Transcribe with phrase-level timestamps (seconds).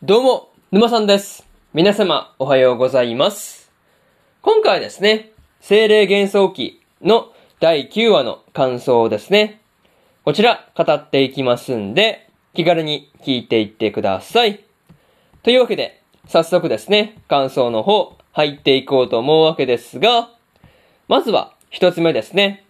[0.00, 1.44] どうも、沼さんです。
[1.74, 3.72] 皆様、おはようございます。
[4.42, 9.60] 今回はですね、精霊幻想記の第9話の感想ですね。
[10.24, 14.64] こちら、語っていきますんで、気軽に聞いていってください。
[15.42, 20.30] というわけで、早速ですね、感想の方、入っていこうと思うわけですが、
[21.08, 22.64] まずは、一つ目ですね。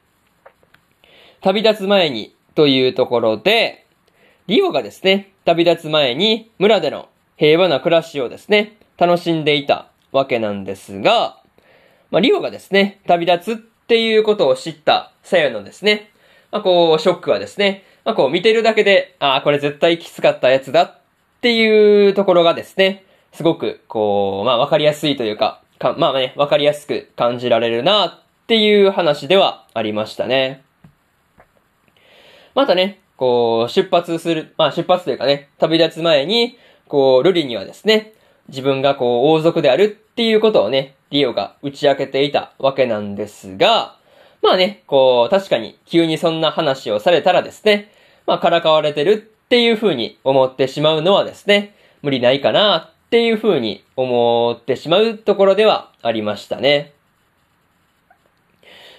[1.42, 3.84] 旅立つ前に、というところで、
[4.46, 11.40] リオがですね、旅立つ前に村での平和な暮らしをですね、楽しんでいたわけなんですが、
[12.10, 16.10] まあ、リオがですね、旅立つっていうことを知ったさやのですね、
[16.50, 20.98] まあ、こう、ショックはですね、まあ、こう、見てるだけで、ああ、これ絶対きつかったやつだっ
[21.40, 30.64] ていうところがですね、すごく、こう、まあ、わかりやすいというか、かまあね、わかりやすく感じられるなっていう話ではありましたね。
[32.54, 38.12] またね、こう、出発する、まあ出発というかね、旅立つ前に、こう、ルリにはですね、
[38.48, 43.96] 自分がこう、王族であるっていうことをね、リオが打ち明けていたわけなんですが、
[44.42, 47.92] まあね、こう、確かに急にそんな話をされたらですね、
[48.26, 49.16] まあからかわれてるっ
[49.48, 56.92] ていう風に思ってしまうのはですね、無理ないかなっていう風に思ってしまうところではありましたね。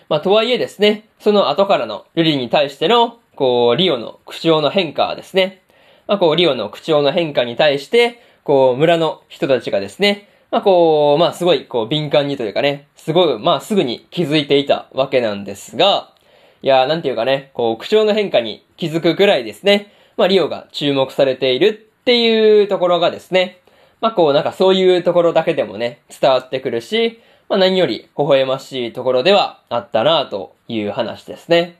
[0.09, 5.58] まあとはいえですね、その後からのルリに対してのこう、リオの口調の変化はですね。
[6.09, 16.09] まあ、こう、リオの口調の変化に対して、こう、村の人たちがですね、まあ、こう、まあ、すごい、こう、敏感にというかね、すごい、まあ、すぐに気づいていたわけなんですが、
[16.63, 21.67] いやー、なんていうかね、こう、口調の変化に気づくくらいですね、まあ、リオが注目されている
[22.01, 23.59] っていうところがですね、
[24.01, 31.77] まあ、こう、なんかそういうところだけでもね、伝わってくるし、まあ、何より微笑ましいところではあったなという話ですね。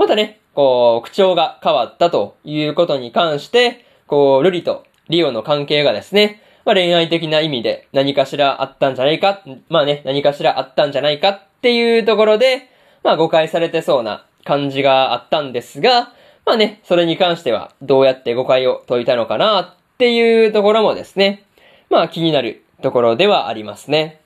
[0.00, 12.70] またね、こう、口調が変わったということに関して、こう、ルリとリオの関係がですね、まあ、恋愛的な意味で何かしらあったんじゃないか、まあね、何かしらあったんじゃないかっていうところで、
[13.04, 16.14] まあ誤解されてそうな感じがあったんですが、
[16.46, 21.44] まあね、それに関してはどうやって誤解を解いたのかなっていうところもですね、
[21.90, 24.22] まあ気になるところではありますね。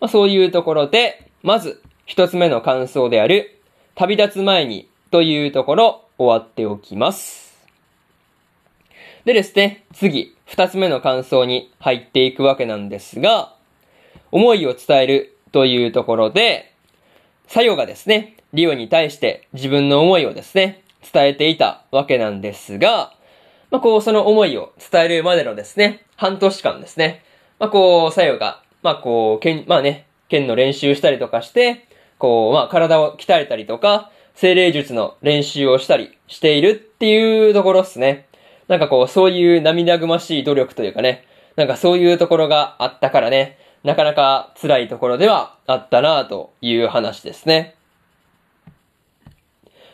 [0.00, 3.61] まあそういうところで、まず一つ目の感想である、
[3.94, 7.52] 旅立つ前にというところ終わっておきます。
[9.26, 13.54] でですね、次、二つ目の感想に入っていくわけなんですが、
[14.30, 16.72] 思いを伝えるというところで、
[17.46, 20.82] サヨがですね、リオに対して自分の思いをですね、
[21.12, 23.12] 伝えていたわけなんですが、
[23.70, 27.22] まあ、こう、その思いを伝えるまでのですね、半年間ですね、
[27.58, 31.86] まあ、こう、サヨが、まあ、こう、剣、まあね、剣の練習したりとかして、
[32.22, 38.28] こう、まあ、体を鍛えたりとか、精霊術の練習をしたりしているっていうところっすね。
[38.68, 47.74] なんかこう、そういう涙ぐましい努力というかね、なんかそういうところがあったからね、なかなか辛いところではあったなという話ですね。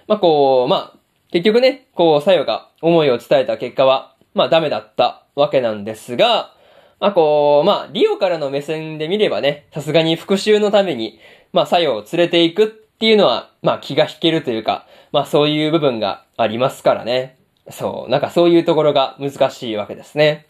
[0.07, 0.99] まあこう、まあ、
[1.33, 6.53] 結局ね、こう、サヨが思いを伝えた結果は、まあダメだったわけなんですが、
[7.01, 11.21] まあこう、まあ、リオからの目線で見ればね、さすがに復讐のために、
[11.53, 17.39] まあ、サヨを連れて行くっていうのは、まあ、気が引けるというか、まあ、そういう部分がありますからね。
[17.71, 20.47] そう、なんかそういうところが難しいわけですね。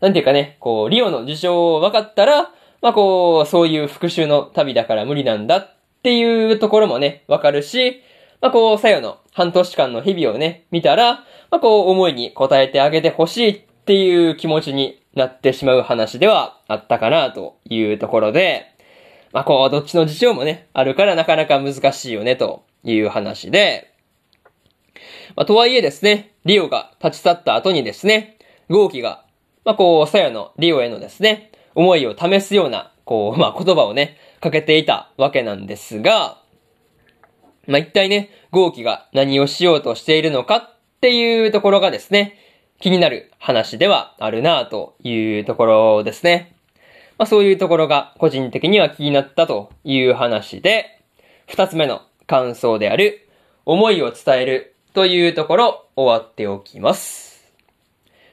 [0.00, 2.50] なんていうかね、こう、リオの事情を分かったら、
[2.82, 8.02] まあ、こう、そういう復讐の旅だから無理なんだっていうところもね、わかるし、
[8.40, 18.69] まあ、こう、サヨの半年間の日々をね、見たら、まあ、こう、思いに応えてあげてほしいっていう気持ちになってしまう話ではあったかなというところで、
[19.32, 23.92] まあ、こう、どっちの事情もね、あるからなかなか難しいよね、という話で、
[25.36, 28.38] まあ、とはいえですね、リオが立ち去った後にですね、
[28.68, 29.24] ゴーキが、
[29.64, 36.38] まあ、こう、サヤのリオへのですね、思いを試すような、こう、まあ、言葉をね、かけていたわけなんですが、
[37.66, 40.70] まあ、一体ね、ゴーキが何をしようとしているのかっ
[41.00, 42.36] ていうところがですね、
[42.80, 46.56] 気になる話ではあるなというところですね。
[47.20, 51.02] まあ、そういうところが個人的には気になったという話で、
[51.46, 53.28] 二つ目の感想である、
[53.66, 57.52] 思いを伝えるというところ終わっておきます。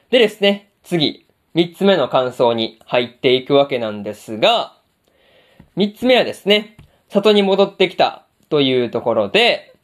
[0.08, 4.74] でですね、次、三つ目の感想に入っていくわけなんですが、
[5.76, 6.78] 三つ目はですね、
[7.10, 9.74] 里に戻ってきたというところで、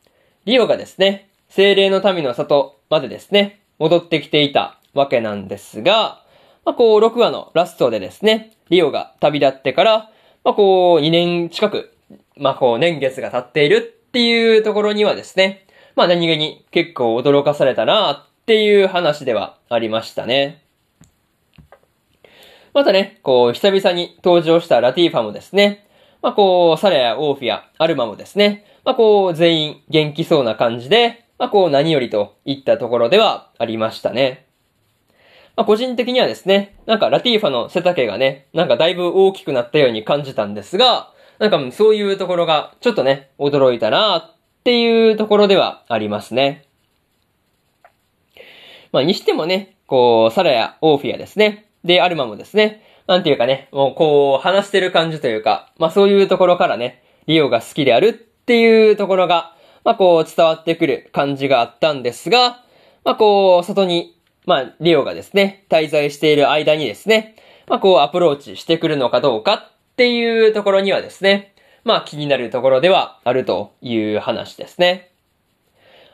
[0.47, 6.24] リオがですね、精霊の民の里までですね、戻ってきていたわけなんですが、
[6.65, 10.11] まあ、こう、6話のラストでですね、リオが旅立ってから、
[10.45, 11.97] まあ、こう、2年近く、
[12.37, 15.67] まあ、こう、年月が経っているっていうところにはですね、
[15.97, 20.63] まあ、何気に結構驚かされたなっていう話ではありましたね。
[22.73, 25.87] またね、こう、久々に登場したラティーファもですね、
[26.23, 34.47] まあこう、サラやオーフィア、アルマもですね、まあこう、全員元気そうな感じで、まあこう、何よりといったところではありましたね。
[35.57, 44.35] まあ個人的にはですね、なんかラティーファの背丈がね、なんかだいぶ大きくなったように感じたんですが、なんかそういうところがちょっとね、驚いたなっ
[44.65, 46.67] ていうところではありますね。
[48.93, 51.67] まあにしてもね、こう、サラやオーフィアですね。
[51.85, 59.55] で、アルマもですね、なんていうかね、もうこう、話してる感じというか、まあそういうところからね、リオが好きであるっていうところが、
[59.85, 62.63] まあこう伝わってくる感じがあったんですが、
[63.05, 64.14] まあこう、外に、
[64.47, 67.37] まあリオがですね、滞在している間にですね、
[67.69, 71.55] まあこうアプローチしてくるのかどうかっていうところにはですね、
[71.85, 75.11] まあ気になるところではあるという話ですね。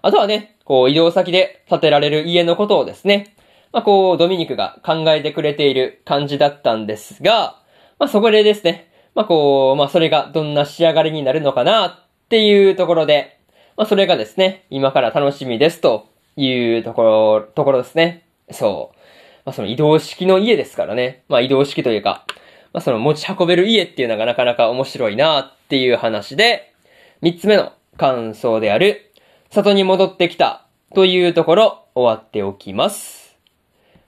[0.03, 3.35] あとはね、こう移動先で建てられる家のことをですね、
[3.73, 7.63] まあ、こう、ドミニクが考えてくれている感じだったんですが、
[7.99, 11.99] まあ、そこでですね、まあ、こう、まあ、それがどんな仕上がりになるのかなっ
[12.29, 13.39] ていうところで、
[13.77, 18.25] まあ、それがですね、今から楽しみですというところ、ところですね。
[18.51, 18.97] そう。
[19.45, 21.23] まあ、その移動式の家ですからね。
[21.29, 22.25] まあ、移動式というか、
[22.73, 26.73] まあ、その持ち運べる家っていうのがなかなか面白いなっていう話で、
[27.21, 29.13] 三つ目の感想である、
[29.51, 33.37] 里に戻ってきたというところ終わっておきます。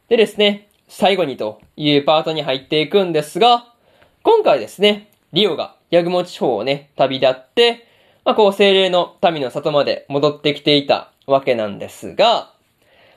[0.09, 3.73] でですね、最後にというパートに入っていくんですが、
[4.23, 7.87] 今回ですね、リオがヤグモ地方をね、旅立って、
[8.25, 12.53] まあ、こう、精霊の民の里まで戻ってきていたわけなんですが、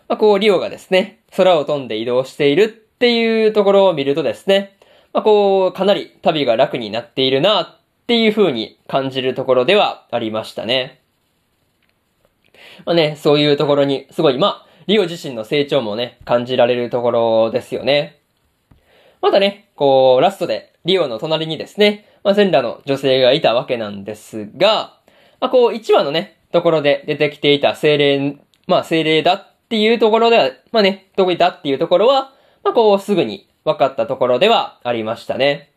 [0.08, 4.78] まあ、こう、リオがですね、空を飛んで移動しているっていうところを見るとですね、
[5.14, 11.02] まあ、こう、かなり旅が楽になっているなっていう風に感じるところではありましたね。
[12.86, 18.20] まあね、そういうところに、すごい、まあ、リオ自身の成長もね、感じられるところですよね。
[19.22, 25.00] またね、こう、ラストで、リオの隣にですね、まあ、全裸の女性がいたわけなんですが、
[25.40, 32.32] まあ、こう、1話のね、ところで出てきていた精霊、まあ、精霊だっていうところでは、まあね、どこいたっていうところは、
[32.64, 35.74] まあ、こう、すぐに分かったところではありましたね。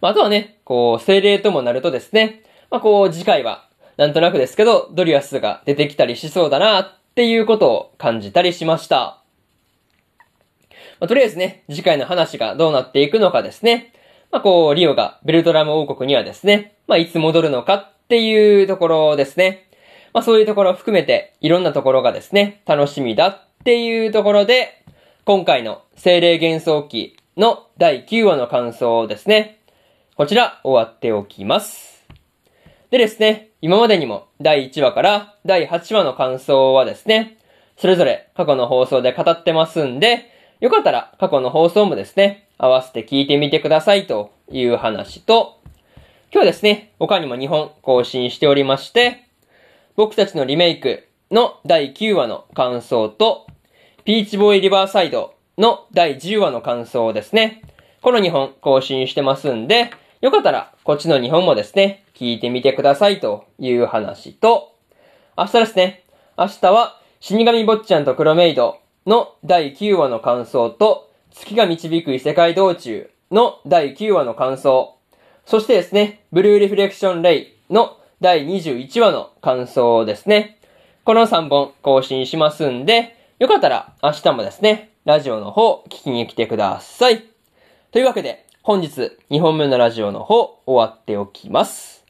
[0.00, 9.24] まあ、あとはね、こう、精霊ともなるとですね、まあ、こう、次回は、なんとなくですけど、ドリアスが出てきたりしそうだなっていうことを感じたりしました。
[11.00, 13.92] まあ、とりあえずね、次回の話がどうなっていくのかですね。
[14.30, 19.68] まあ、こう、リオがベルトラム王国にはですね、まあ、いつ戻るのかっていうところですね。
[20.12, 24.84] まあ、そういうところを含めて、いろんなところがですね、楽しみだっていうところで、
[25.24, 29.58] 今回の精霊幻想記の第9話の感想ですね。
[30.16, 32.06] こちら、終わっておきます。
[32.90, 37.38] でですね、今までにも第1話から第8話の感想はですね、
[37.76, 40.30] それぞれ過去の放送で語ってますんで、
[40.60, 45.58] よかったら過去の放送もですね、合わせて聞いてみてくださいという話と、
[46.34, 49.22] 今日はですね、他にも2本更新しておりまして、
[49.94, 53.46] 僕たちのリメイクの第9話の感想と、
[54.04, 57.62] ピーチボーイリバーサイドの第10話の感想ですね。
[58.02, 59.92] この2本更新してますんで、
[60.22, 64.74] よかったらこっちの2本もですね、聞いてみてくださいという話と、
[65.38, 66.02] 明日ですね、
[66.36, 74.98] 明日は死神坊ちゃんと黒メイドの第9話の感想と、月が導く異世界道中の第9話の感想、
[75.46, 80.58] そしてですね、ブルーリフレクションレイの第21話の感想ですね。
[81.04, 87.24] この3本更新しますんで、よかったら明日もですね、ラジオの方聞きに来てください。
[87.92, 92.04] というわけで、本日2本目のラジオの方終わっておきます。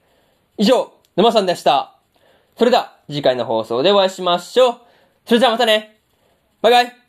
[0.56, 1.96] 以上、沼さんでした。
[2.56, 4.80] それでは、次回の放送でお会いしましょう。
[5.26, 5.98] それじゃあまたね
[6.60, 7.03] バイバイ